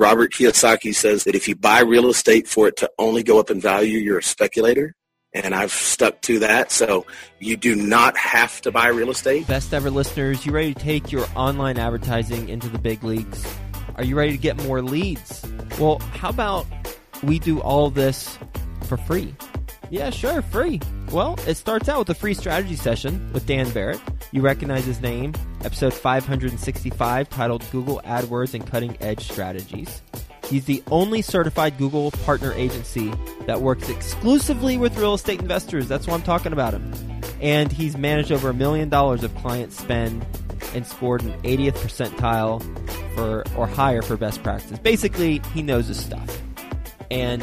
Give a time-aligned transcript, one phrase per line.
[0.00, 3.50] Robert Kiyosaki says that if you buy real estate for it to only go up
[3.50, 4.94] in value, you're a speculator.
[5.34, 6.72] And I've stuck to that.
[6.72, 7.04] So
[7.38, 9.46] you do not have to buy real estate.
[9.46, 13.46] Best ever listeners, you ready to take your online advertising into the big leagues?
[13.96, 15.44] Are you ready to get more leads?
[15.78, 16.66] Well, how about
[17.22, 18.38] we do all this
[18.84, 19.34] for free?
[19.90, 20.80] Yeah, sure, free.
[21.10, 24.00] Well, it starts out with a free strategy session with Dan Barrett.
[24.30, 25.34] You recognize his name,
[25.64, 30.00] episode 565, titled Google AdWords and Cutting Edge Strategies.
[30.44, 33.12] He's the only certified Google partner agency
[33.46, 35.88] that works exclusively with real estate investors.
[35.88, 36.92] That's why I'm talking about him.
[37.40, 40.24] And he's managed over a million dollars of client spend
[40.72, 42.62] and scored an 80th percentile
[43.16, 44.78] for or higher for best practices.
[44.78, 46.40] Basically, he knows his stuff.
[47.10, 47.42] And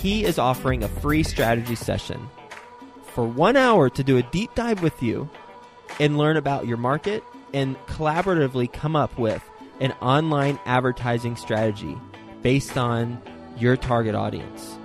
[0.00, 2.28] he is offering a free strategy session
[3.12, 5.28] for one hour to do a deep dive with you
[5.98, 9.42] and learn about your market and collaboratively come up with
[9.80, 11.98] an online advertising strategy
[12.42, 13.20] based on
[13.58, 14.78] your target audience.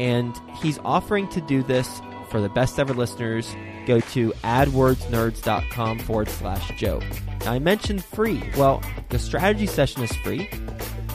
[0.00, 3.54] And he's offering to do this for the best ever listeners.
[3.86, 7.00] Go to adwordsnerds.com forward slash Joe.
[7.40, 8.42] Now, I mentioned free.
[8.56, 10.48] Well, the strategy session is free.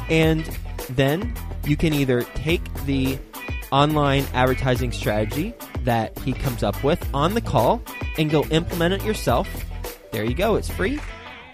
[0.10, 0.50] And
[0.90, 1.34] then
[1.68, 3.20] you can either take the
[3.72, 7.82] online advertising strategy that he comes up with on the call
[8.18, 9.48] and go implement it yourself.
[10.12, 11.00] There you go, it's free.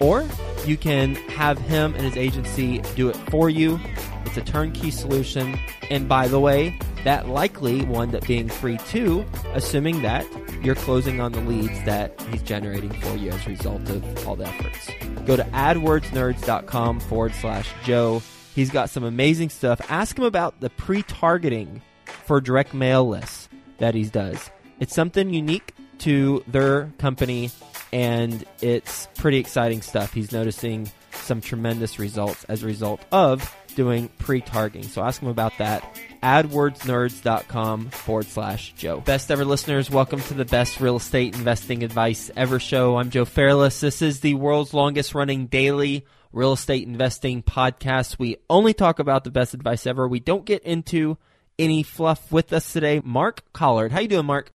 [0.00, 0.26] Or
[0.64, 3.80] you can have him and his agency do it for you.
[4.26, 5.58] It's a turnkey solution.
[5.90, 10.26] And by the way, that likely wind up being free too, assuming that
[10.62, 14.36] you're closing on the leads that he's generating for you as a result of all
[14.36, 14.90] the efforts.
[15.26, 18.22] Go to adwordsnerds.com forward slash Joe.
[18.54, 19.80] He's got some amazing stuff.
[19.90, 24.50] Ask him about the pre targeting for direct mail lists that he does.
[24.78, 27.50] It's something unique to their company,
[27.92, 30.12] and it's pretty exciting stuff.
[30.12, 34.88] He's noticing some tremendous results as a result of doing pre-targeting.
[34.88, 35.98] So ask him about that.
[36.22, 39.00] AdWordsNerds.com forward slash Joe.
[39.00, 42.96] Best ever listeners, welcome to the best real estate investing advice ever show.
[42.96, 43.80] I'm Joe Fairless.
[43.80, 48.18] This is the world's longest running daily real estate investing podcast.
[48.18, 50.06] We only talk about the best advice ever.
[50.08, 51.16] We don't get into
[51.58, 53.00] any fluff with us today.
[53.04, 53.92] Mark Collard.
[53.92, 54.50] How you doing, Mark?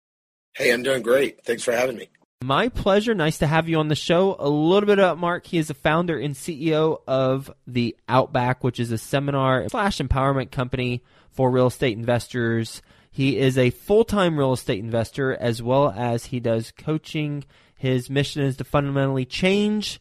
[0.55, 1.45] Hey, I'm doing great.
[1.45, 2.09] Thanks for having me.
[2.43, 3.15] My pleasure.
[3.15, 4.37] Nice to have you on the show.
[4.39, 5.47] A little bit about Mark.
[5.47, 10.53] He is the founder and CEO of the Outback, which is a seminar slash empowerment
[10.53, 12.83] company for real estate investors.
[13.11, 17.45] He is a full time real estate investor as well as he does coaching.
[17.77, 20.01] His mission is to fundamentally change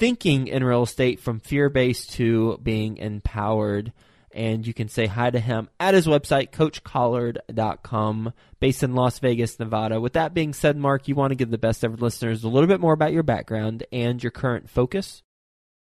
[0.00, 3.92] thinking in real estate from fear based to being empowered
[4.32, 9.58] and you can say hi to him at his website, coachcollard.com, based in Las Vegas,
[9.58, 10.00] Nevada.
[10.00, 12.68] With that being said, Mark, you want to give the best ever listeners a little
[12.68, 15.22] bit more about your background and your current focus?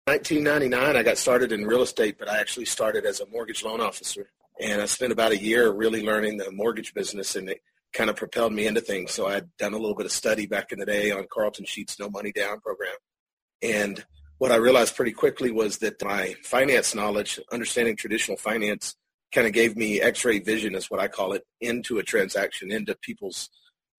[0.06, 3.82] 1999, I got started in real estate, but I actually started as a mortgage loan
[3.82, 4.30] officer.
[4.62, 8.16] And I spent about a year really learning the mortgage business, and it kind of
[8.16, 9.12] propelled me into things.
[9.12, 11.66] So I had done a little bit of study back in the day on Carlton
[11.66, 12.96] Sheets' No Money Down program.
[13.62, 14.04] And
[14.38, 18.96] what I realized pretty quickly was that my finance knowledge, understanding traditional finance,
[19.34, 22.96] kind of gave me x-ray vision, is what I call it, into a transaction, into
[22.96, 23.50] people's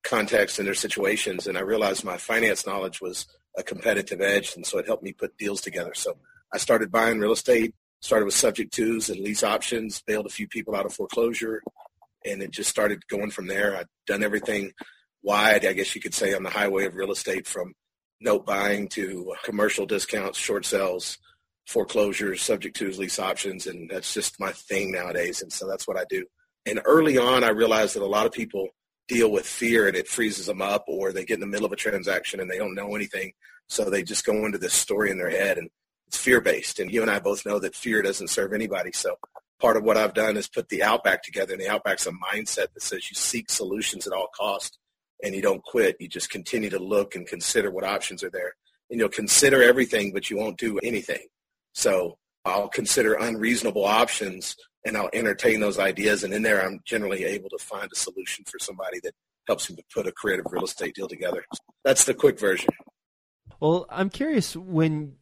[0.05, 1.47] context and their situations.
[1.47, 3.27] And I realized my finance knowledge was
[3.57, 5.93] a competitive edge, and so it helped me put deals together.
[5.95, 6.17] So
[6.53, 10.47] I started buying real estate, started with subject twos and lease options, bailed a few
[10.47, 11.63] people out of foreclosure,
[12.25, 13.77] and it just started going from there.
[13.77, 14.73] I'd done everything
[15.23, 17.75] wide, I guess you could say, on the highway of real estate from
[18.21, 21.19] note buying to commercial discounts, short sales,
[21.67, 25.43] foreclosures, subject to lease options, and that's just my thing nowadays.
[25.43, 26.25] And so that's what I do.
[26.67, 28.69] And early on, I realized that a lot of people
[29.07, 31.73] deal with fear and it freezes them up, or they get in the middle of
[31.73, 33.33] a transaction and they don't know anything,
[33.69, 35.71] so they just go into this story in their head, and
[36.07, 36.79] it's fear based.
[36.79, 38.93] And you and I both know that fear doesn't serve anybody.
[38.93, 39.17] So
[39.61, 42.73] part of what I've done is put the Outback together, and the Outback's a mindset
[42.75, 44.79] that says you seek solutions at all costs
[45.23, 45.97] and you don't quit.
[46.01, 48.55] You just continue to look and consider what options are there.
[48.91, 51.27] And you'll consider everything, but you won't do anything.
[51.73, 56.25] So I'll consider unreasonable options and I'll entertain those ideas.
[56.25, 59.13] And in there, I'm generally able to find a solution for somebody that
[59.47, 61.45] helps me to put a creative real estate deal together.
[61.85, 62.71] That's the quick version.
[63.61, 65.15] Well, I'm curious when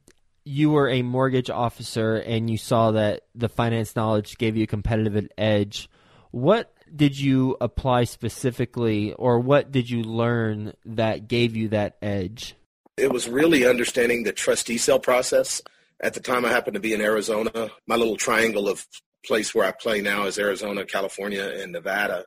[0.45, 4.69] you were a mortgage officer and you saw that the finance knowledge gave you a
[4.69, 5.89] competitive edge,
[6.31, 12.55] what did you apply specifically, or what did you learn that gave you that edge?
[12.97, 15.61] It was really understanding the trustee sale process.
[16.01, 17.71] At the time, I happened to be in Arizona.
[17.87, 18.87] My little triangle of
[19.25, 22.27] place where I play now is Arizona, California, and Nevada.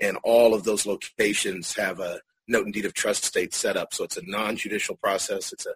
[0.00, 3.94] And all of those locations have a note and deed of trust state set up.
[3.94, 5.52] So it's a non-judicial process.
[5.52, 5.74] It's a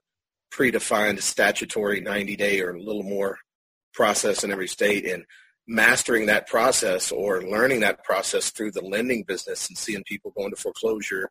[0.52, 3.38] predefined statutory 90-day or a little more
[3.94, 5.24] process in every state and
[5.66, 10.44] mastering that process or learning that process through the lending business and seeing people go
[10.44, 11.30] into foreclosure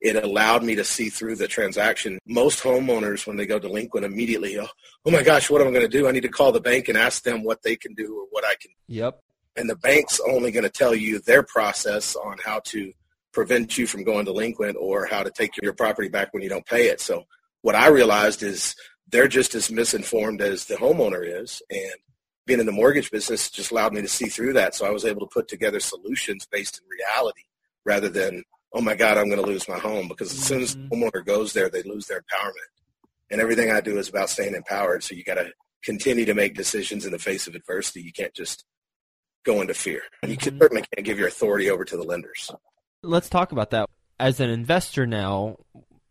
[0.00, 2.18] it allowed me to see through the transaction.
[2.26, 4.66] Most homeowners, when they go delinquent, immediately, oh,
[5.04, 6.08] oh my gosh, what am I going to do?
[6.08, 8.44] I need to call the bank and ask them what they can do or what
[8.44, 8.70] I can.
[8.88, 9.20] Yep.
[9.56, 12.92] And the bank's only going to tell you their process on how to
[13.32, 16.66] prevent you from going delinquent or how to take your property back when you don't
[16.66, 17.00] pay it.
[17.00, 17.24] So
[17.60, 18.74] what I realized is
[19.08, 21.60] they're just as misinformed as the homeowner is.
[21.70, 21.94] And
[22.50, 24.74] being in the mortgage business just allowed me to see through that.
[24.74, 27.42] So I was able to put together solutions based in reality
[27.84, 28.42] rather than
[28.72, 31.04] oh my God, I'm going to lose my home because as soon as the mm-hmm.
[31.04, 32.70] homeowner goes there, they lose their empowerment.
[33.30, 35.04] And everything I do is about staying empowered.
[35.04, 35.52] So you got to
[35.84, 38.02] continue to make decisions in the face of adversity.
[38.02, 38.64] You can't just
[39.44, 40.02] go into fear.
[40.22, 40.62] And you can, mm-hmm.
[40.62, 42.50] certainly can't give your authority over to the lenders.
[43.04, 43.88] Let's talk about that.
[44.18, 45.56] As an investor now,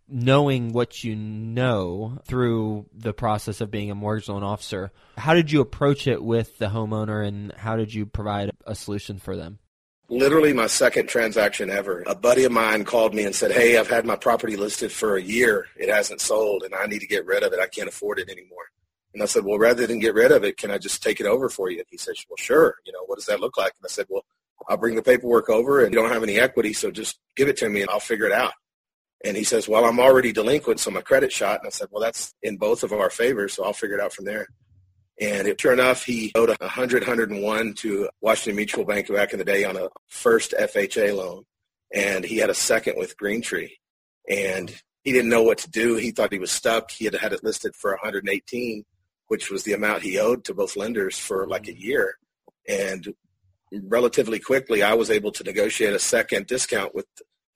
[0.10, 5.52] knowing what you know through the process of being a mortgage loan officer, how did
[5.52, 9.60] you approach it with the homeowner and how did you provide a solution for them?
[10.10, 12.04] literally my second transaction ever.
[12.08, 15.16] A buddy of mine called me and said, Hey, I've had my property listed for
[15.16, 15.68] a year.
[15.78, 17.60] It hasn't sold and I need to get rid of it.
[17.60, 18.66] I can't afford it anymore.
[19.14, 21.26] And I said, well, rather than get rid of it, can I just take it
[21.26, 21.80] over for you?
[21.80, 22.76] And he said, well, sure.
[22.86, 23.74] You know, what does that look like?
[23.80, 24.24] And I said, well,
[24.68, 26.74] I'll bring the paperwork over and you don't have any equity.
[26.74, 28.54] So just give it to me and I'll figure it out.
[29.24, 30.80] And he says, well, I'm already delinquent.
[30.80, 31.60] So my credit shot.
[31.60, 33.54] And I said, well, that's in both of our favors.
[33.54, 34.48] So I'll figure it out from there.
[35.20, 39.46] And it, sure enough, he owed 100, 101 to Washington Mutual Bank back in the
[39.46, 41.44] day on a first FHA loan.
[41.94, 43.72] And he had a second with Greentree.
[44.30, 44.74] And
[45.04, 45.96] he didn't know what to do.
[45.96, 46.92] He thought he was stuck.
[46.92, 48.86] He had had it listed for 118,
[49.28, 52.18] which was the amount he owed to both lenders for like a year.
[52.68, 53.14] And
[53.72, 57.08] relatively quickly, I was able to negotiate a second discount with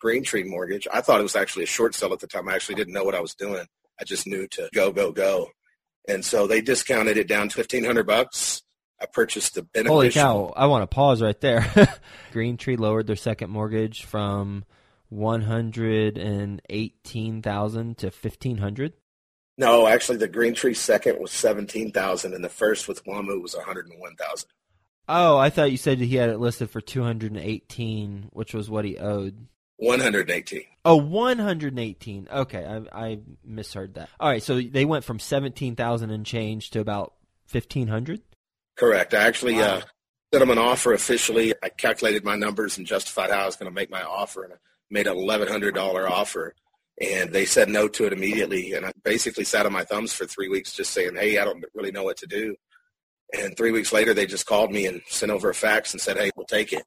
[0.04, 0.88] Greentree Mortgage.
[0.92, 2.50] I thought it was actually a short sale at the time.
[2.50, 3.66] I actually didn't know what I was doing.
[4.00, 5.50] I just knew to go, go, go.
[6.08, 8.62] And so they discounted it down to fifteen hundred bucks.
[9.02, 9.96] I purchased the beneficial.
[9.96, 10.54] Holy cow!
[10.56, 11.62] I want to pause right there.
[12.34, 14.66] Greentree lowered their second mortgage from
[15.08, 18.94] one hundred and eighteen thousand to fifteen hundred.
[19.58, 23.66] No, actually, the Greentree second was seventeen thousand, and the first with WAMU was one
[23.66, 24.50] hundred and one thousand.
[25.08, 28.54] Oh, I thought you said he had it listed for two hundred and eighteen, which
[28.54, 29.48] was what he owed.
[29.84, 30.64] 118.
[30.86, 32.28] Oh, 118.
[32.32, 34.10] Okay, I, I misheard that.
[34.20, 37.14] All right, so they went from 17,000 and change to about
[37.52, 38.22] 1,500?
[38.78, 39.14] Correct.
[39.14, 39.62] I actually wow.
[39.62, 39.82] uh,
[40.34, 41.54] sent them an offer officially.
[41.62, 44.54] I calculated my numbers and justified how I was going to make my offer, and
[44.54, 44.58] I
[44.90, 46.56] made an $1,100 offer.
[47.02, 48.74] And they said no to it immediately.
[48.74, 51.64] And I basically sat on my thumbs for three weeks just saying, hey, I don't
[51.74, 52.56] really know what to do.
[53.34, 56.18] And three weeks later, they just called me and sent over a fax and said,
[56.18, 56.84] hey, we'll take it.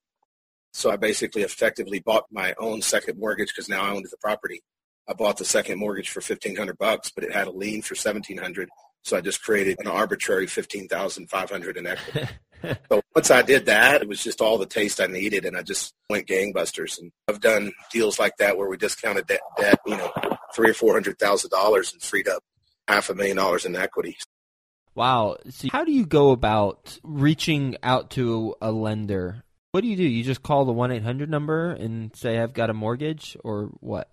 [0.77, 4.63] So I basically effectively bought my own second mortgage because now I owned the property.
[5.09, 7.95] I bought the second mortgage for fifteen hundred bucks, but it had a lien for
[7.95, 8.69] seventeen hundred.
[9.03, 12.29] So I just created an arbitrary fifteen thousand five hundred in equity.
[12.91, 15.63] so once I did that, it was just all the taste I needed, and I
[15.63, 17.01] just went gangbusters.
[17.01, 20.13] And I've done deals like that where we discounted debt, debt you know,
[20.55, 22.43] three or four hundred thousand dollars and freed up
[22.87, 24.19] half a million dollars in equity.
[24.95, 25.39] Wow.
[25.49, 29.43] So how do you go about reaching out to a lender
[29.77, 30.05] what do you do?
[30.05, 34.11] You just call the 1 800 number and say, I've got a mortgage, or what?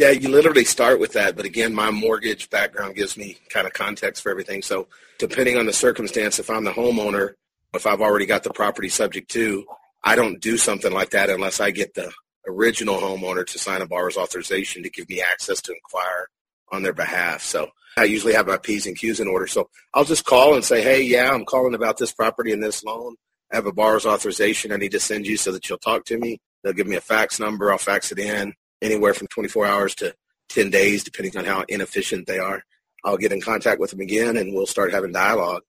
[0.00, 1.36] Yeah, you literally start with that.
[1.36, 4.60] But again, my mortgage background gives me kind of context for everything.
[4.60, 4.88] So
[5.20, 7.34] depending on the circumstance, if I'm the homeowner,
[7.74, 9.64] if I've already got the property subject to,
[10.02, 12.10] I don't do something like that unless I get the
[12.48, 16.26] original homeowner to sign a borrower's authorization to give me access to inquire
[16.72, 17.44] on their behalf.
[17.44, 19.46] So I usually have my P's and Q's in order.
[19.46, 22.82] So I'll just call and say, hey, yeah, I'm calling about this property and this
[22.82, 23.14] loan.
[23.52, 26.18] I have a borrower's authorization I need to send you so that you'll talk to
[26.18, 26.38] me.
[26.62, 27.70] They'll give me a fax number.
[27.70, 30.14] I'll fax it in anywhere from 24 hours to
[30.48, 32.62] 10 days, depending on how inefficient they are.
[33.04, 35.62] I'll get in contact with them again and we'll start having dialogue.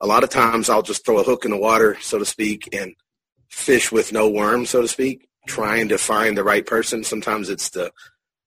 [0.00, 2.68] A lot of times I'll just throw a hook in the water, so to speak,
[2.74, 2.94] and
[3.48, 7.04] fish with no worm, so to speak, trying to find the right person.
[7.04, 7.92] Sometimes it's the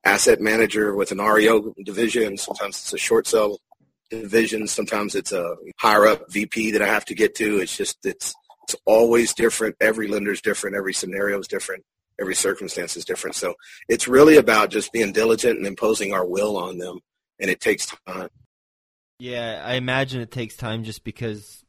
[0.04, 2.38] asset manager with an REO division.
[2.38, 3.60] Sometimes it's a short sale
[4.12, 4.68] division.
[4.68, 7.60] Sometimes it's a higher up VP that I have to get to.
[7.60, 9.76] It's just, it's, it's always different.
[9.80, 10.76] Every lender is different.
[10.76, 11.84] Every scenario is different.
[12.20, 13.36] Every circumstance is different.
[13.36, 13.54] So
[13.88, 17.00] it's really about just being diligent and imposing our will on them,
[17.40, 18.30] and it takes time.
[19.20, 21.64] Yeah, I imagine it takes time just because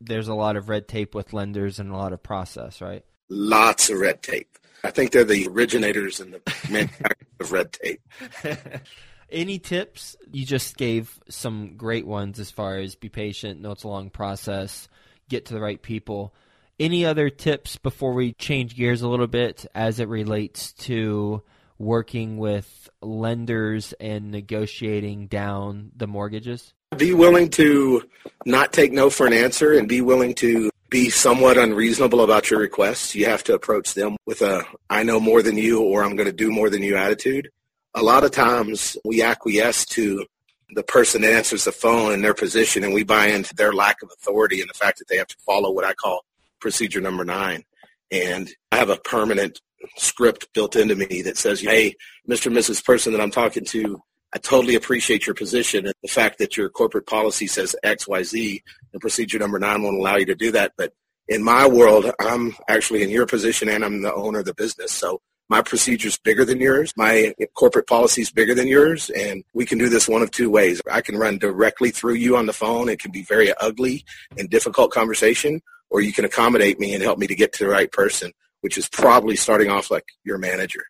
[0.00, 3.04] there's a lot of red tape with lenders and a lot of process, right?
[3.30, 4.58] Lots of red tape.
[4.84, 6.40] I think they're the originators and the
[6.70, 8.02] manufacturers of red tape.
[9.30, 10.16] Any tips?
[10.30, 14.10] You just gave some great ones as far as be patient, know it's a long
[14.10, 14.88] process,
[15.28, 16.34] get to the right people.
[16.80, 21.42] Any other tips before we change gears a little bit as it relates to
[21.78, 26.72] working with lenders and negotiating down the mortgages?
[26.96, 28.08] Be willing to
[28.44, 32.60] not take no for an answer and be willing to be somewhat unreasonable about your
[32.60, 33.14] requests.
[33.14, 36.26] You have to approach them with a I know more than you or I'm going
[36.26, 37.50] to do more than you attitude.
[37.94, 40.26] A lot of times we acquiesce to
[40.74, 44.02] the person that answers the phone and their position and we buy into their lack
[44.02, 46.24] of authority and the fact that they have to follow what I call
[46.60, 47.64] procedure number nine.
[48.10, 49.60] And I have a permanent
[49.96, 51.94] script built into me that says, hey,
[52.28, 52.46] Mr.
[52.46, 52.84] and Mrs.
[52.84, 54.02] Person that I'm talking to,
[54.34, 58.22] I totally appreciate your position and the fact that your corporate policy says X, Y,
[58.22, 58.62] Z,
[58.92, 60.72] and procedure number nine won't allow you to do that.
[60.76, 60.92] But
[61.28, 64.92] in my world, I'm actually in your position and I'm the owner of the business.
[64.92, 65.20] So
[65.52, 66.94] my procedure is bigger than yours.
[66.96, 69.10] My corporate policy is bigger than yours.
[69.10, 70.80] And we can do this one of two ways.
[70.90, 72.88] I can run directly through you on the phone.
[72.88, 74.06] It can be very ugly
[74.38, 77.70] and difficult conversation, or you can accommodate me and help me to get to the
[77.70, 78.32] right person,
[78.62, 80.84] which is probably starting off like your manager.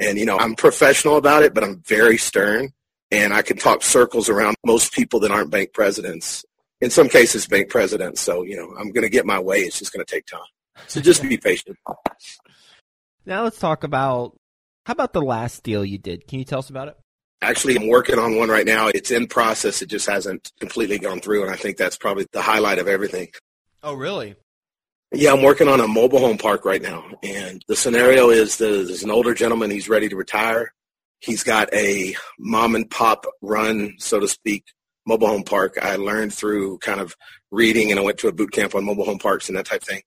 [0.00, 2.70] And, you know, I'm professional about it, but I'm very stern
[3.12, 6.44] and I can talk circles around most people that aren't bank presidents.
[6.80, 8.20] In some cases, bank presidents.
[8.20, 9.58] So, you know, I'm going to get my way.
[9.58, 10.40] It's just going to take time.
[10.88, 11.78] So just be patient.
[13.28, 14.38] Now let's talk about
[14.86, 16.26] how about the last deal you did?
[16.26, 16.96] Can you tell us about it?
[17.42, 18.88] Actually, I'm working on one right now.
[18.88, 19.82] It's in process.
[19.82, 23.28] It just hasn't completely gone through, and I think that's probably the highlight of everything.
[23.82, 24.34] Oh, really?
[25.12, 28.64] Yeah, I'm working on a mobile home park right now, and the scenario is that
[28.64, 29.70] there's an older gentleman.
[29.70, 30.72] He's ready to retire.
[31.20, 34.64] He's got a mom and pop run, so to speak,
[35.06, 35.76] mobile home park.
[35.82, 37.14] I learned through kind of
[37.50, 39.82] reading, and I went to a boot camp on mobile home parks and that type
[39.82, 40.02] of thing.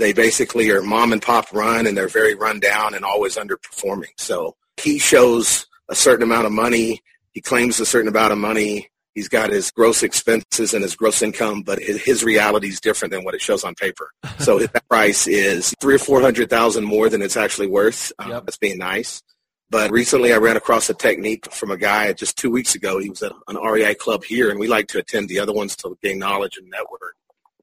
[0.00, 4.14] They basically are mom and pop run, and they're very run down and always underperforming.
[4.16, 7.02] So he shows a certain amount of money.
[7.32, 8.88] He claims a certain amount of money.
[9.14, 13.12] He's got his gross expenses and his gross income, but his, his reality is different
[13.12, 14.10] than what it shows on paper.
[14.38, 18.10] So his price is three or four hundred thousand more than it's actually worth.
[18.18, 18.46] Um, yep.
[18.46, 19.22] That's being nice.
[19.68, 22.98] But recently I ran across a technique from a guy just two weeks ago.
[22.98, 25.76] He was at an REI club here, and we like to attend the other ones
[25.76, 27.16] to gain knowledge and network.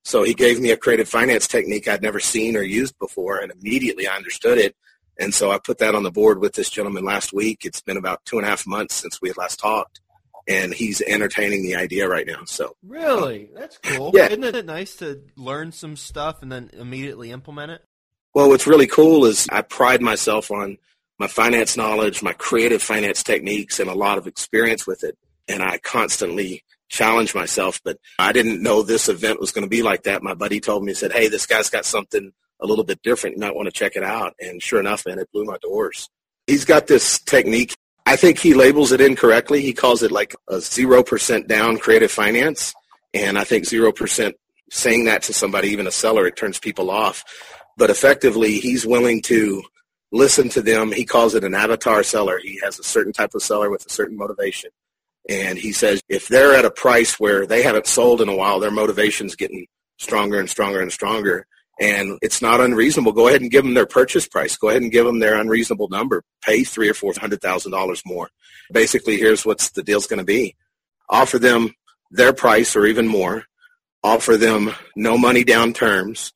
[0.08, 3.52] So he gave me a creative finance technique I'd never seen or used before, and
[3.52, 4.74] immediately I understood it.
[5.20, 7.66] And so I put that on the board with this gentleman last week.
[7.66, 10.00] It's been about two and a half months since we had last talked,
[10.48, 12.46] and he's entertaining the idea right now.
[12.46, 14.12] So really, that's cool.
[14.14, 17.82] Yeah, isn't it nice to learn some stuff and then immediately implement it?
[18.34, 20.78] Well, what's really cool is I pride myself on
[21.20, 25.18] my finance knowledge, my creative finance techniques, and a lot of experience with it.
[25.50, 29.84] And I constantly challenge myself, but I didn't know this event was going to be
[29.84, 30.24] like that.
[30.24, 33.36] My buddy told me, he said, hey, this guy's got something a little bit different.
[33.36, 34.34] You might want to check it out.
[34.40, 36.10] And sure enough, man, it blew my doors.
[36.48, 37.76] He's got this technique.
[38.06, 39.62] I think he labels it incorrectly.
[39.62, 42.74] He calls it like a 0% down creative finance.
[43.14, 44.34] And I think 0%
[44.72, 47.24] saying that to somebody, even a seller, it turns people off.
[47.76, 49.62] But effectively, he's willing to
[50.12, 50.92] listen to them.
[50.92, 52.40] He calls it an avatar seller.
[52.42, 54.72] He has a certain type of seller with a certain motivation.
[55.30, 58.60] And he says if they're at a price where they haven't sold in a while,
[58.60, 59.68] their motivation's getting
[59.98, 61.46] stronger and stronger and stronger.
[61.80, 63.12] And it's not unreasonable.
[63.12, 64.56] Go ahead and give them their purchase price.
[64.58, 66.24] Go ahead and give them their unreasonable number.
[66.42, 68.30] Pay three or four hundred thousand dollars more.
[68.72, 70.56] Basically, here's what's the deal's going to be.
[71.10, 71.74] Offer them
[72.10, 73.44] their price or even more.
[74.04, 76.34] Offer them no money down terms.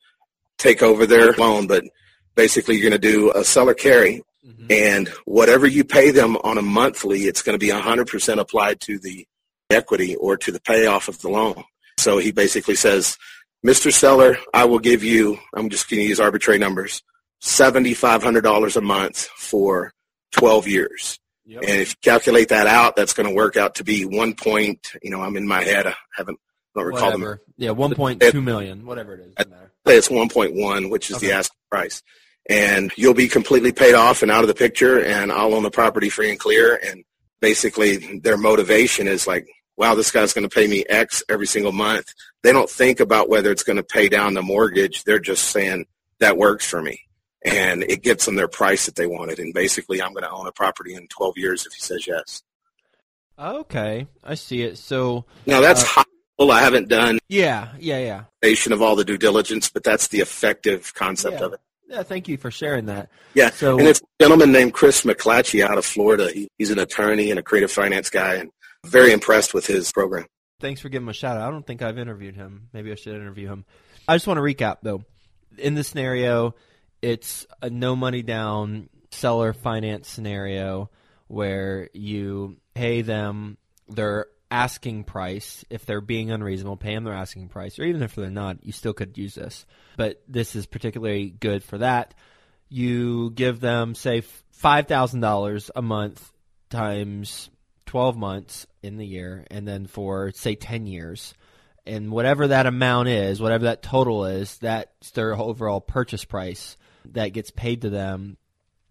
[0.58, 1.84] Take over their loan, but
[2.34, 4.66] basically you're going to do a seller carry mm-hmm.
[4.70, 8.98] and whatever you pay them on a monthly, it's going to be 100% applied to
[8.98, 9.26] the
[9.70, 11.64] equity or to the payoff of the loan.
[11.98, 13.16] So he basically says,
[13.64, 13.92] Mr.
[13.92, 17.02] Seller, I will give you, I'm just going to use arbitrary numbers,
[17.42, 19.92] $7,500 a month for
[20.32, 21.18] 12 years.
[21.44, 21.62] Yep.
[21.62, 24.92] And if you calculate that out, that's going to work out to be one point,
[25.02, 25.86] you know, I'm in my head.
[25.86, 26.38] I haven't,
[26.74, 27.30] I don't recall whatever.
[27.30, 27.40] them.
[27.56, 29.34] Yeah, 1.2 million, whatever it is.
[29.36, 29.48] I'd
[29.86, 31.28] say it's 1.1, which is okay.
[31.28, 32.02] the asking price
[32.48, 35.70] and you'll be completely paid off and out of the picture and I'll own the
[35.70, 36.78] property free and clear.
[36.84, 37.04] And
[37.40, 39.46] basically their motivation is like,
[39.76, 42.12] wow, this guy's going to pay me X every single month.
[42.42, 45.04] They don't think about whether it's going to pay down the mortgage.
[45.04, 45.86] They're just saying
[46.18, 47.00] that works for me.
[47.44, 49.38] And it gets them their price that they wanted.
[49.38, 52.42] And basically I'm going to own a property in 12 years if he says yes.
[53.38, 54.06] Okay.
[54.22, 54.78] I see it.
[54.78, 56.04] So now that's uh, high.
[56.40, 58.24] I haven't done yeah, yeah, yeah.
[58.72, 61.46] Of all the due diligence, but that's the effective concept yeah.
[61.46, 61.60] of it.
[61.88, 63.10] Yeah, thank you for sharing that.
[63.34, 66.30] Yeah, so and it's a gentleman named Chris McClatchy out of Florida.
[66.32, 68.50] He, he's an attorney and a creative finance guy, and
[68.84, 70.26] very impressed with his program.
[70.60, 71.48] Thanks for giving him a shout out.
[71.48, 72.68] I don't think I've interviewed him.
[72.72, 73.64] Maybe I should interview him.
[74.06, 75.04] I just want to recap though.
[75.58, 76.54] In this scenario,
[77.02, 80.90] it's a no money down seller finance scenario
[81.26, 83.58] where you pay them
[83.88, 88.14] their asking price, if they're being unreasonable, pay them their asking price, or even if
[88.14, 89.64] they're not, you still could use this.
[89.96, 92.14] But this is particularly good for that.
[92.68, 94.22] You give them, say,
[94.62, 96.32] $5,000 a month
[96.68, 97.50] times
[97.86, 101.34] 12 months in the year and then for say 10 years
[101.84, 106.78] and whatever that amount is whatever that total is that's their overall purchase price
[107.12, 108.38] that gets paid to them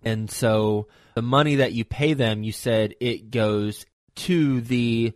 [0.03, 5.13] and so the money that you pay them you said it goes to the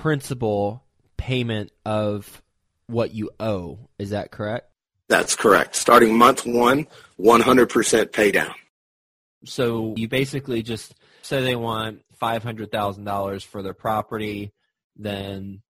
[0.00, 0.82] principal
[1.18, 2.42] payment of
[2.86, 4.66] what you owe is that correct
[5.08, 5.76] That's correct.
[5.76, 6.86] Starting month one,
[7.20, 8.54] 100% pay down.
[9.44, 14.52] So you basically just say they want five hundred thousand dollars for their property,
[14.96, 15.62] then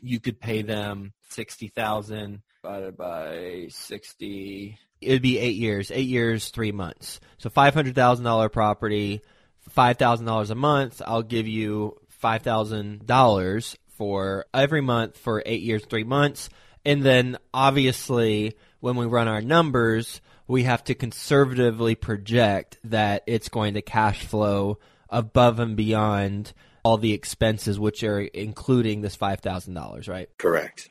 [0.00, 4.78] you could pay them sixty thousand divided by sixty.
[5.00, 5.90] It would be eight years.
[5.90, 7.20] Eight years, three months.
[7.38, 9.22] So five hundred thousand dollar property,
[9.68, 11.02] five thousand dollars a month.
[11.04, 16.48] I'll give you five thousand dollars for every month for eight years, three months,
[16.84, 23.48] and then obviously when we run our numbers, we have to conservatively project that it's
[23.48, 30.08] going to cash flow above and beyond all the expenses, which are including this $5,000,
[30.08, 30.28] right?
[30.38, 30.88] Correct.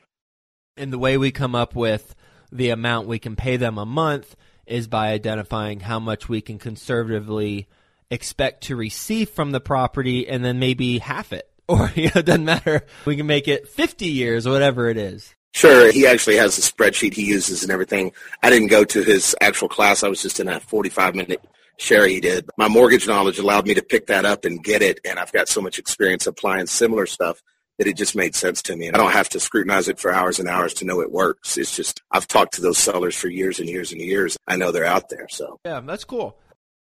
[0.77, 2.15] And the way we come up with
[2.51, 6.59] the amount we can pay them a month is by identifying how much we can
[6.59, 7.67] conservatively
[8.11, 11.45] expect to receive from the property and then maybe half it.
[11.69, 12.83] Or, you know, it doesn't matter.
[13.05, 15.35] We can make it 50 years or whatever it is.
[15.53, 18.11] Sure, he actually has a spreadsheet he uses and everything.
[18.41, 20.03] I didn't go to his actual class.
[20.03, 21.41] I was just in a 45 minute
[21.77, 22.49] share he did.
[22.57, 25.47] My mortgage knowledge allowed me to pick that up and get it, and I've got
[25.47, 27.41] so much experience applying similar stuff
[27.77, 28.87] that it just made sense to me.
[28.87, 31.57] And I don't have to scrutinize it for hours and hours to know it works.
[31.57, 34.37] It's just I've talked to those sellers for years and years and years.
[34.47, 35.27] I know they're out there.
[35.29, 36.37] So Yeah, that's cool.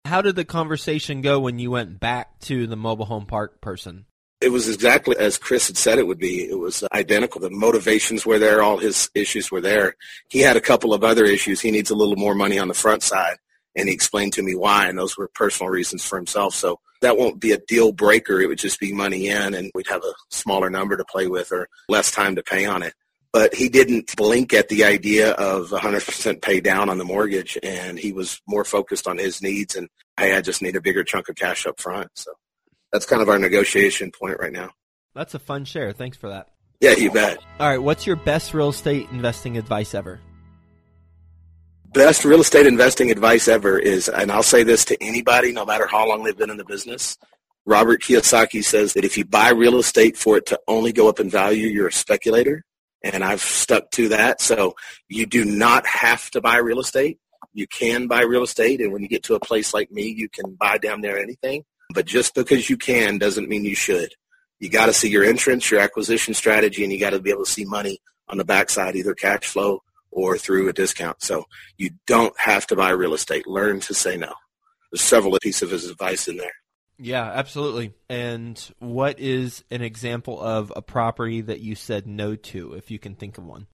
[0.06, 4.06] How did the conversation go when you went back to the mobile home park person?
[4.42, 6.50] it was exactly as Chris had said it would be.
[6.50, 7.42] It was identical.
[7.42, 8.64] The motivations were there.
[8.64, 9.96] All his issues were there.
[10.30, 11.60] He had a couple of other issues.
[11.60, 13.36] He needs a little more money on the front side.
[13.76, 16.56] And he explained to me why, and those were personal reasons for himself.
[16.56, 18.42] So that won't be a deal breaker.
[18.42, 21.52] It would just be money in, and we'd have a smaller number to play with
[21.52, 22.94] or less time to pay on it.
[23.32, 28.00] But he didn't blink at the idea of 100% pay down on the mortgage, and
[28.00, 29.76] he was more focused on his needs.
[29.76, 32.10] And hey, I just need a bigger chunk of cash up front.
[32.16, 32.32] So
[32.92, 34.72] that's kind of our negotiation point right now.
[35.14, 35.94] That's a fun share.
[35.94, 36.48] Thanks for that.
[36.82, 37.40] Yeah, you bet.
[37.60, 40.20] All right, what's your best real estate investing advice ever?
[41.94, 45.88] Best real estate investing advice ever is, and I'll say this to anybody, no matter
[45.88, 47.18] how long they've been in the business.
[47.66, 51.20] Robert Kiyosaki says that if you buy real estate for it to only go up
[51.20, 52.64] in value, you're a speculator.
[53.04, 54.42] And I've stuck to that.
[54.42, 54.76] So
[55.08, 57.20] you do not have to buy real estate.
[57.54, 58.82] You can buy real estate.
[58.82, 61.64] And when you get to a place like me, you can buy down there anything.
[61.94, 64.14] But just because you can doesn't mean you should.
[64.60, 67.46] You got to see your entrance, your acquisition strategy, and you got to be able
[67.46, 69.82] to see money on the backside, either cash flow
[70.12, 71.22] or through a discount.
[71.24, 71.46] So
[71.78, 73.48] you don't have to buy real estate.
[73.48, 74.34] Learn to say no.
[74.92, 76.52] There's several pieces of advice in there.
[77.00, 77.94] Yeah, absolutely.
[78.10, 83.00] And what is an example of a property that you said no to, if you
[83.00, 83.68] can think of one?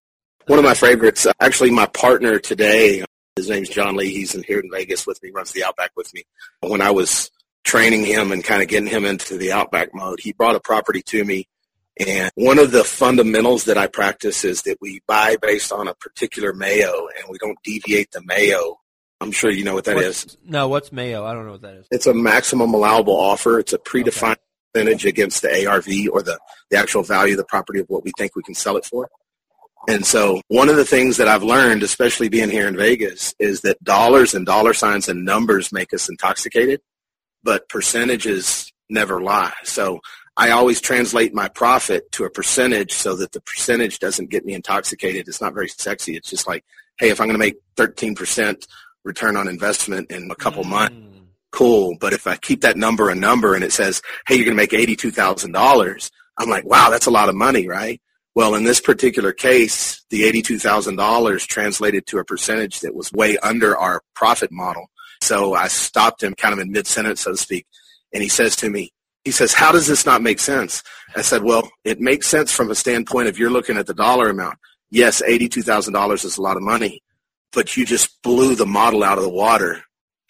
[0.45, 4.11] One of my favorites, uh, actually, my partner today, uh, his name's John Lee.
[4.11, 6.23] He's in here in Vegas with me, runs the Outback with me.
[6.61, 7.31] When I was
[7.63, 11.01] training him and kind of getting him into the Outback mode, he brought a property
[11.01, 11.47] to me.
[11.97, 15.95] And one of the fundamentals that I practice is that we buy based on a
[15.95, 18.77] particular Mayo and we don't deviate the Mayo
[19.21, 20.37] I'm sure you know what that what's, is.
[20.45, 21.25] No, what's Mayo?
[21.25, 21.87] I don't know what that is.
[21.91, 23.59] It's a maximum allowable offer.
[23.59, 24.41] It's a predefined okay.
[24.73, 26.37] percentage against the ARV or the,
[26.69, 29.09] the actual value of the property of what we think we can sell it for.
[29.87, 33.61] And so one of the things that I've learned, especially being here in Vegas, is
[33.61, 36.81] that dollars and dollar signs and numbers make us intoxicated,
[37.43, 39.53] but percentages never lie.
[39.63, 39.99] So
[40.37, 44.53] I always translate my profit to a percentage so that the percentage doesn't get me
[44.53, 45.27] intoxicated.
[45.27, 46.15] It's not very sexy.
[46.15, 46.65] It's just like,
[46.99, 48.65] hey, if I'm going to make 13%
[49.05, 50.69] return on investment in a couple mm.
[50.69, 50.95] months,
[51.51, 51.95] cool.
[51.99, 54.61] But if I keep that number a number and it says, hey, you're going to
[54.61, 58.01] make $82,000, I'm like, wow, that's a lot of money, right?
[58.35, 63.77] Well, in this particular case, the $82,000 translated to a percentage that was way under
[63.77, 64.87] our profit model.
[65.21, 67.65] So I stopped him kind of in mid-sentence, so to speak.
[68.13, 68.91] And he says to me,
[69.23, 70.83] he says, how does this not make sense?
[71.15, 74.29] I said, well, it makes sense from a standpoint of you're looking at the dollar
[74.29, 74.59] amount.
[74.91, 77.01] Yes, $82,000 is a lot of money,
[77.55, 79.81] but you just blew the model out of the water.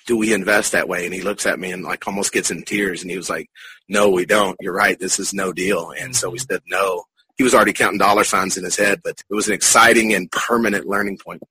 [0.06, 1.06] Do we invest that way?
[1.06, 3.02] And he looks at me and like almost gets in tears.
[3.02, 3.50] And he was like,
[3.90, 4.56] no, we don't.
[4.62, 4.98] You're right.
[4.98, 5.92] This is no deal.
[6.00, 6.54] And so we mm-hmm.
[6.54, 7.04] said, no.
[7.38, 10.32] He was already counting dollar signs in his head, but it was an exciting and
[10.32, 11.44] permanent learning point.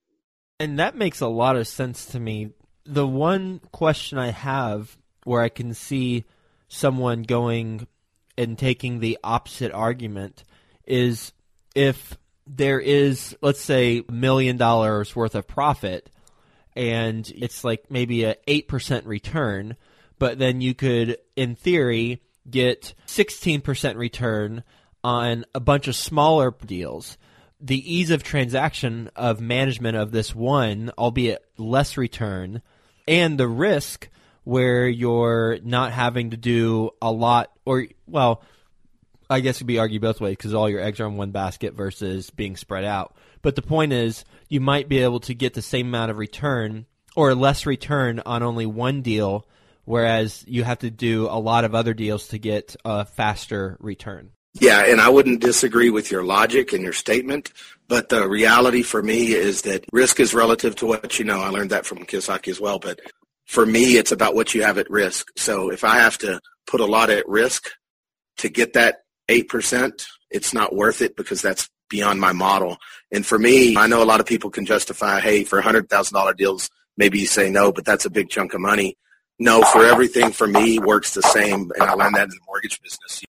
[0.59, 2.53] And that makes a lot of sense to me.
[2.87, 6.25] The one question I have where I can see
[6.69, 7.87] someone going
[8.39, 10.45] and taking the opposite argument
[10.87, 11.33] is
[11.75, 16.11] if there is, let's say, million dollars worth of profit,
[16.77, 19.77] and it's like maybe a eight percent return,
[20.19, 24.63] but then you could, in theory, get 16% return
[25.03, 27.17] on a bunch of smaller deals.
[27.61, 32.63] The ease of transaction of management of this one, albeit less return,
[33.09, 34.09] and the risk
[34.45, 38.43] where you're not having to do a lot, or, well,
[39.35, 41.31] I guess it could be argued both ways because all your eggs are in one
[41.31, 43.15] basket versus being spread out.
[43.43, 46.87] But the point is, you might be able to get the same amount of return
[47.17, 49.47] or less return on only one deal,
[49.85, 54.31] whereas you have to do a lot of other deals to get a faster return.
[54.55, 57.53] Yeah, and I wouldn't disagree with your logic and your statement,
[57.89, 61.41] but the reality for me is that risk is relative to what you know.
[61.41, 63.01] I learned that from Kiyosaki as well, but
[63.47, 65.29] for me, it's about what you have at risk.
[65.37, 67.71] So if I have to put a lot at risk
[68.39, 72.77] to get that 8%, it's not worth it because that's beyond my model.
[73.13, 76.71] And for me, I know a lot of people can justify, hey, for $100,000 deals,
[76.97, 78.97] maybe you say no, but that's a big chunk of money.
[79.39, 81.73] No, for everything for me works the same.
[81.75, 83.23] And I learned that in the mortgage business.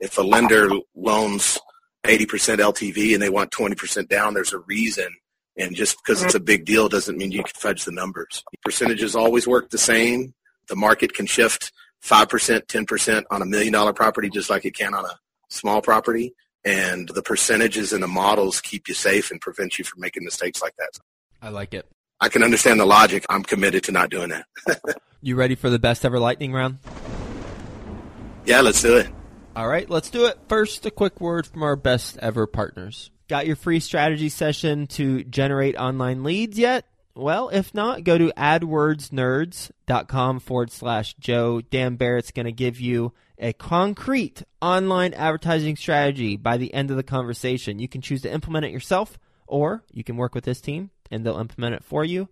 [0.00, 1.58] If a lender loans
[2.04, 5.08] 80% LTV and they want 20% down, there's a reason.
[5.56, 8.42] And just because it's a big deal doesn't mean you can fudge the numbers.
[8.64, 10.34] Percentages always work the same.
[10.68, 11.72] The market can shift
[12.04, 15.18] 5%, 10% on a million dollar property just like it can on a
[15.52, 16.34] small property.
[16.64, 20.62] And the percentages and the models keep you safe and prevent you from making mistakes
[20.62, 20.90] like that.
[21.40, 21.86] I like it.
[22.20, 23.26] I can understand the logic.
[23.28, 24.46] I'm committed to not doing that.
[25.22, 26.78] you ready for the best ever lightning round?
[28.44, 29.08] Yeah, let's do it.
[29.56, 30.38] All right, let's do it.
[30.48, 33.10] First, a quick word from our best ever partners.
[33.28, 36.86] Got your free strategy session to generate online leads yet?
[37.14, 41.60] Well, if not, go to adwordsnerds.com forward slash Joe.
[41.60, 46.96] Dan Barrett's going to give you a concrete online advertising strategy by the end of
[46.96, 47.78] the conversation.
[47.78, 51.26] You can choose to implement it yourself, or you can work with this team and
[51.26, 52.28] they'll implement it for you.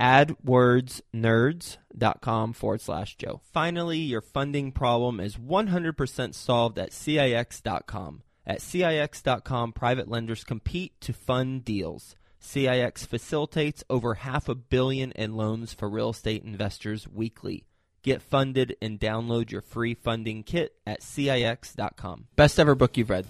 [0.00, 3.42] AdWordsNerds.com forward slash Joe.
[3.52, 8.22] Finally, your funding problem is 100% solved at CIX.com.
[8.46, 12.16] At CIX.com, private lenders compete to fund deals.
[12.44, 17.64] CIX facilitates over half a billion in loans for real estate investors weekly.
[18.02, 22.26] Get funded and download your free funding kit at CIX.com.
[22.36, 23.26] Best ever book you've read?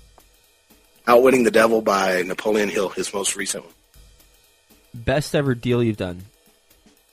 [1.07, 3.75] Outwitting the Devil by Napoleon Hill, his most recent one.
[4.95, 6.23] Best ever deal you've done?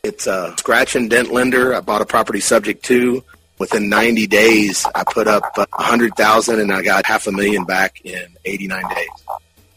[0.04, 1.76] It's a scratch and dent lender.
[1.76, 3.24] I bought a property subject to.
[3.60, 8.02] Within 90 days, I put up a 100000 and I got half a million back
[8.04, 9.08] in 89 days.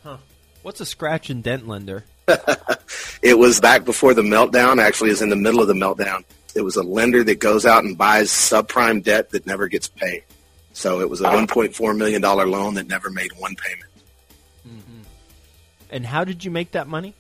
[0.03, 0.17] Huh.
[0.63, 2.05] What's a scratch and dent lender?
[3.23, 4.81] it was back before the meltdown.
[4.83, 6.25] Actually, is in the middle of the meltdown.
[6.55, 10.23] It was a lender that goes out and buys subprime debt that never gets paid.
[10.73, 13.91] So it was a $1.4 million loan that never made one payment.
[14.67, 15.03] Mm-hmm.
[15.91, 17.15] And how did you make that money?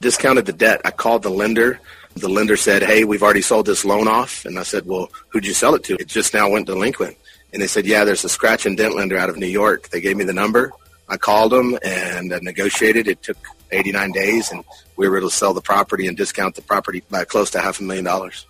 [0.00, 0.80] Discounted the debt.
[0.84, 1.80] I called the lender.
[2.14, 4.44] The lender said, hey, we've already sold this loan off.
[4.44, 5.96] And I said, well, who'd you sell it to?
[6.00, 7.16] It just now went delinquent.
[7.52, 9.90] And they said, yeah, there's a scratch and dent lender out of New York.
[9.90, 10.72] They gave me the number.
[11.08, 13.08] I called them and I negotiated.
[13.08, 13.36] It took
[13.70, 14.64] 89 days and
[14.96, 17.80] we were able to sell the property and discount the property by close to half
[17.80, 18.46] a million dollars.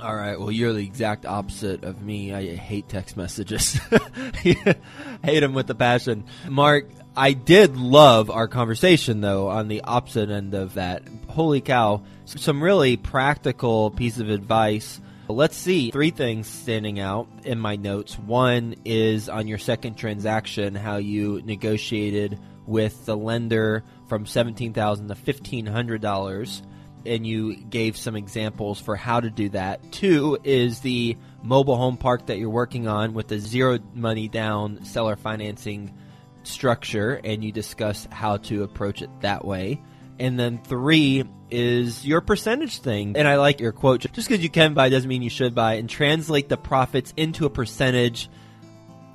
[0.00, 0.38] All right.
[0.38, 2.32] Well, you're the exact opposite of me.
[2.32, 3.72] I hate text messages.
[4.42, 6.24] hate them with a passion.
[6.48, 11.02] Mark, I did love our conversation though on the opposite end of that.
[11.28, 12.02] Holy cow.
[12.26, 15.90] Some really practical piece of advice Let's see.
[15.90, 18.18] Three things standing out in my notes.
[18.18, 25.14] One is on your second transaction, how you negotiated with the lender from 17,000 to
[25.14, 26.62] $1,500
[27.06, 29.92] and you gave some examples for how to do that.
[29.92, 34.84] Two is the mobile home park that you're working on with the zero money down
[34.84, 35.94] seller financing
[36.42, 39.80] structure, and you discuss how to approach it that way.
[40.18, 43.16] And then three is your percentage thing.
[43.16, 45.74] And I like your quote just because you can buy doesn't mean you should buy,
[45.74, 48.28] and translate the profits into a percentage.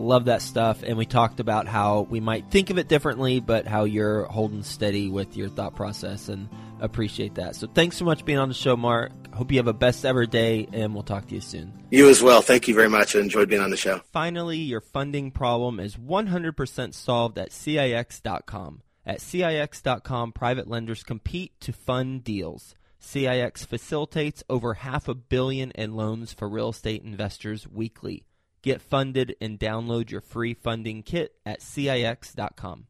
[0.04, 0.84] Love that stuff.
[0.84, 4.64] And we talked about how we might think of it differently, but how you're holding
[4.64, 6.50] steady with your thought process and
[6.82, 7.56] appreciate that.
[7.56, 9.12] So thanks so much being on the show, Mark.
[9.34, 11.74] Hope you have a best ever day, and we'll talk to you soon.
[11.90, 12.42] You as well.
[12.42, 13.16] Thank you very much.
[13.16, 14.02] I enjoyed being on the show.
[14.12, 18.82] Finally, your funding problem is 100% solved at CIX.com.
[19.06, 22.76] At CIX.com, private lenders compete to fund deals.
[23.00, 28.24] CIX facilitates over half a billion in loans for real estate investors weekly.
[28.64, 32.82] Get funded and download your free funding kit at CIX.com.